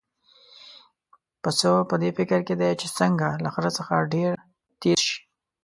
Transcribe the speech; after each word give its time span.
پسه 1.41 1.69
په 1.89 1.95
دې 2.01 2.09
فکر 2.17 2.39
کې 2.47 2.55
دی 2.61 2.71
چې 2.81 2.87
څنګه 2.99 3.27
له 3.43 3.49
خره 3.55 3.71
څخه 3.77 3.93
ډېر 4.13 4.31
تېز 4.81 4.99
شي. 5.07 5.17